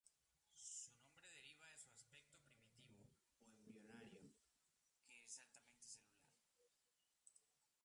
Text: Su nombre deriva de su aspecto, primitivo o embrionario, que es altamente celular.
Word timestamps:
Su 0.57 0.89
nombre 0.97 1.29
deriva 1.31 1.67
de 1.67 1.77
su 1.77 1.91
aspecto, 1.93 2.41
primitivo 2.71 3.19
o 3.37 3.43
embrionario, 3.45 4.33
que 5.05 5.21
es 5.21 5.39
altamente 5.39 5.83
celular. 5.87 6.27